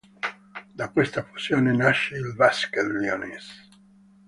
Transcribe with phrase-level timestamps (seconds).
[0.73, 3.67] Da questa fusione nasce il Basket Leonesse.